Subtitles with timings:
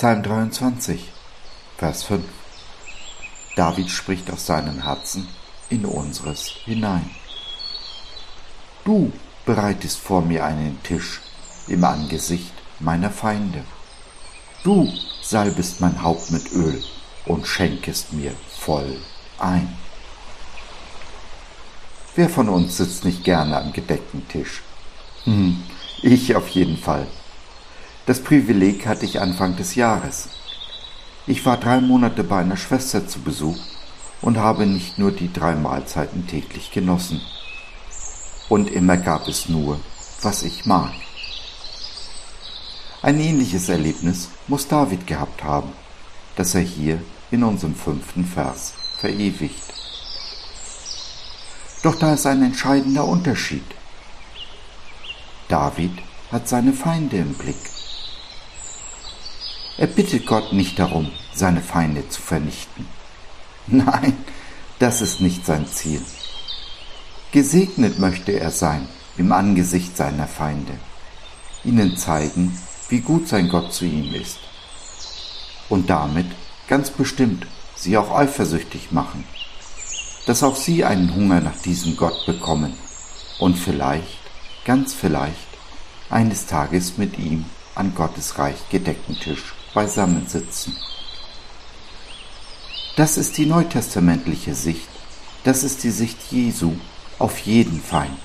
[0.00, 1.12] Psalm 23,
[1.76, 2.24] Vers 5.
[3.54, 5.28] David spricht aus seinem Herzen
[5.68, 7.10] in unseres hinein.
[8.86, 9.12] Du
[9.44, 11.20] bereitest vor mir einen Tisch
[11.68, 13.62] im Angesicht meiner Feinde.
[14.64, 14.90] Du
[15.20, 16.82] salbest mein Haupt mit Öl
[17.26, 18.96] und schenkest mir voll
[19.38, 19.76] ein.
[22.14, 24.62] Wer von uns sitzt nicht gerne am gedeckten Tisch?
[25.24, 25.62] Hm,
[26.00, 27.06] ich auf jeden Fall.
[28.10, 30.30] Das Privileg hatte ich Anfang des Jahres.
[31.28, 33.56] Ich war drei Monate bei einer Schwester zu Besuch
[34.20, 37.20] und habe nicht nur die drei Mahlzeiten täglich genossen.
[38.48, 39.78] Und immer gab es nur,
[40.22, 40.90] was ich mag.
[43.00, 45.70] Ein ähnliches Erlebnis muss David gehabt haben,
[46.34, 49.72] das er hier in unserem fünften Vers verewigt.
[51.84, 53.66] Doch da ist ein entscheidender Unterschied.
[55.46, 55.92] David
[56.32, 57.70] hat seine Feinde im Blick.
[59.78, 62.86] Er bittet Gott nicht darum, seine Feinde zu vernichten.
[63.66, 64.16] Nein,
[64.78, 66.02] das ist nicht sein Ziel.
[67.32, 70.72] Gesegnet möchte er sein im Angesicht seiner Feinde,
[71.64, 74.38] ihnen zeigen, wie gut sein Gott zu ihm ist
[75.68, 76.26] und damit
[76.68, 77.46] ganz bestimmt
[77.76, 79.24] sie auch eifersüchtig machen,
[80.26, 82.74] dass auch sie einen Hunger nach diesem Gott bekommen
[83.38, 84.18] und vielleicht,
[84.64, 85.48] ganz vielleicht,
[86.10, 90.76] eines Tages mit ihm an Gottes reich gedeckten Tisch beisammensitzen.
[92.96, 94.88] Das ist die neutestamentliche Sicht,
[95.44, 96.72] das ist die Sicht Jesu
[97.18, 98.18] auf jeden Feind.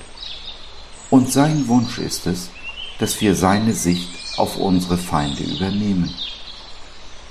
[1.10, 2.50] Und sein Wunsch ist es,
[2.98, 6.12] dass wir seine Sicht auf unsere Feinde übernehmen.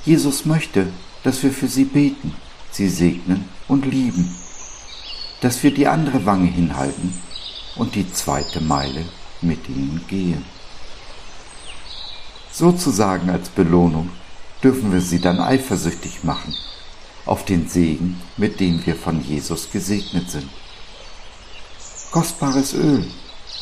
[0.06, 0.88] Jesus möchte,
[1.24, 2.34] dass wir für sie beten,
[2.72, 4.36] sie segnen und lieben,
[5.42, 7.14] dass wir die andere Wange hinhalten
[7.76, 9.06] und die zweite Meile
[9.42, 10.55] mit ihnen gehen.
[12.58, 14.12] Sozusagen als Belohnung
[14.64, 16.56] dürfen wir sie dann eifersüchtig machen
[17.26, 20.50] auf den Segen, mit dem wir von Jesus gesegnet sind.
[22.12, 23.06] Kostbares Öl,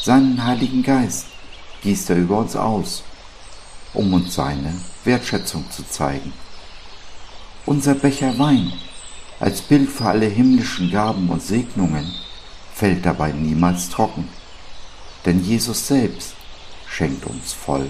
[0.04, 1.26] seinen Heiligen Geist,
[1.82, 3.02] gießt er über uns aus,
[3.96, 6.32] um uns seine Wertschätzung zu zeigen.
[7.66, 8.74] Unser Becher Wein,
[9.40, 12.14] als Bild für alle himmlischen Gaben und Segnungen,
[12.76, 14.30] fällt dabei niemals trocken,
[15.26, 16.36] denn Jesus selbst
[16.88, 17.90] schenkt uns voll